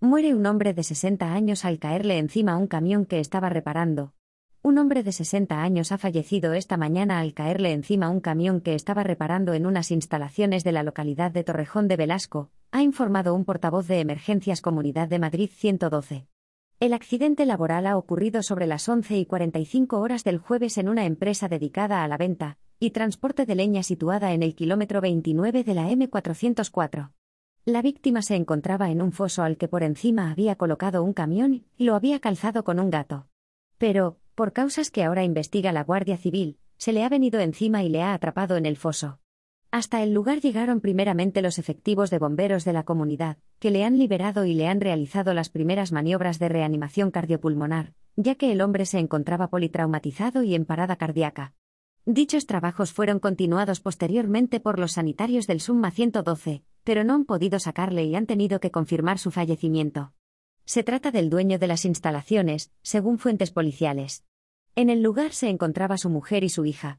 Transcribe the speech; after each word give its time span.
Muere 0.00 0.32
un 0.32 0.46
hombre 0.46 0.74
de 0.74 0.84
60 0.84 1.32
años 1.32 1.64
al 1.64 1.80
caerle 1.80 2.18
encima 2.18 2.56
un 2.56 2.68
camión 2.68 3.04
que 3.04 3.18
estaba 3.18 3.48
reparando. 3.48 4.12
Un 4.62 4.78
hombre 4.78 5.02
de 5.02 5.10
60 5.10 5.60
años 5.60 5.90
ha 5.90 5.98
fallecido 5.98 6.52
esta 6.52 6.76
mañana 6.76 7.18
al 7.18 7.34
caerle 7.34 7.72
encima 7.72 8.08
un 8.08 8.20
camión 8.20 8.60
que 8.60 8.76
estaba 8.76 9.02
reparando 9.02 9.54
en 9.54 9.66
unas 9.66 9.90
instalaciones 9.90 10.62
de 10.62 10.70
la 10.70 10.84
localidad 10.84 11.32
de 11.32 11.42
Torrejón 11.42 11.88
de 11.88 11.96
Velasco, 11.96 12.52
ha 12.70 12.82
informado 12.82 13.34
un 13.34 13.44
portavoz 13.44 13.88
de 13.88 13.98
Emergencias 13.98 14.60
Comunidad 14.60 15.08
de 15.08 15.18
Madrid 15.18 15.50
112. 15.52 16.28
El 16.78 16.92
accidente 16.92 17.44
laboral 17.44 17.84
ha 17.88 17.96
ocurrido 17.96 18.44
sobre 18.44 18.68
las 18.68 18.88
11 18.88 19.18
y 19.18 19.26
45 19.26 19.98
horas 19.98 20.22
del 20.22 20.38
jueves 20.38 20.78
en 20.78 20.88
una 20.88 21.06
empresa 21.06 21.48
dedicada 21.48 22.04
a 22.04 22.08
la 22.08 22.18
venta 22.18 22.56
y 22.78 22.90
transporte 22.90 23.46
de 23.46 23.56
leña 23.56 23.82
situada 23.82 24.32
en 24.32 24.44
el 24.44 24.54
kilómetro 24.54 25.00
29 25.00 25.64
de 25.64 25.74
la 25.74 25.90
M404. 25.90 27.10
La 27.68 27.82
víctima 27.82 28.22
se 28.22 28.34
encontraba 28.34 28.90
en 28.90 29.02
un 29.02 29.12
foso 29.12 29.42
al 29.42 29.58
que 29.58 29.68
por 29.68 29.82
encima 29.82 30.30
había 30.30 30.56
colocado 30.56 31.04
un 31.04 31.12
camión 31.12 31.66
y 31.76 31.84
lo 31.84 31.96
había 31.96 32.18
calzado 32.18 32.64
con 32.64 32.80
un 32.80 32.88
gato. 32.88 33.26
Pero, 33.76 34.16
por 34.34 34.54
causas 34.54 34.90
que 34.90 35.04
ahora 35.04 35.22
investiga 35.22 35.70
la 35.70 35.84
Guardia 35.84 36.16
Civil, 36.16 36.56
se 36.78 36.94
le 36.94 37.04
ha 37.04 37.10
venido 37.10 37.40
encima 37.40 37.82
y 37.82 37.90
le 37.90 38.00
ha 38.00 38.14
atrapado 38.14 38.56
en 38.56 38.64
el 38.64 38.78
foso. 38.78 39.20
Hasta 39.70 40.02
el 40.02 40.14
lugar 40.14 40.40
llegaron 40.40 40.80
primeramente 40.80 41.42
los 41.42 41.58
efectivos 41.58 42.08
de 42.08 42.18
bomberos 42.18 42.64
de 42.64 42.72
la 42.72 42.84
comunidad, 42.84 43.36
que 43.58 43.70
le 43.70 43.84
han 43.84 43.98
liberado 43.98 44.46
y 44.46 44.54
le 44.54 44.66
han 44.66 44.80
realizado 44.80 45.34
las 45.34 45.50
primeras 45.50 45.92
maniobras 45.92 46.38
de 46.38 46.48
reanimación 46.48 47.10
cardiopulmonar, 47.10 47.92
ya 48.16 48.34
que 48.36 48.50
el 48.50 48.62
hombre 48.62 48.86
se 48.86 48.98
encontraba 48.98 49.50
politraumatizado 49.50 50.42
y 50.42 50.54
en 50.54 50.64
parada 50.64 50.96
cardíaca. 50.96 51.52
Dichos 52.06 52.46
trabajos 52.46 52.94
fueron 52.94 53.18
continuados 53.18 53.80
posteriormente 53.80 54.58
por 54.58 54.78
los 54.78 54.92
sanitarios 54.92 55.46
del 55.46 55.60
SUMMA 55.60 55.90
112, 55.90 56.62
pero 56.88 57.04
no 57.04 57.12
han 57.12 57.26
podido 57.26 57.58
sacarle 57.58 58.04
y 58.04 58.14
han 58.14 58.24
tenido 58.24 58.60
que 58.60 58.70
confirmar 58.70 59.18
su 59.18 59.30
fallecimiento. 59.30 60.14
Se 60.64 60.82
trata 60.82 61.10
del 61.10 61.28
dueño 61.28 61.58
de 61.58 61.66
las 61.66 61.84
instalaciones, 61.84 62.72
según 62.80 63.18
fuentes 63.18 63.50
policiales. 63.50 64.24
En 64.74 64.88
el 64.88 65.02
lugar 65.02 65.34
se 65.34 65.50
encontraba 65.50 65.98
su 65.98 66.08
mujer 66.08 66.44
y 66.44 66.48
su 66.48 66.64
hija, 66.64 66.96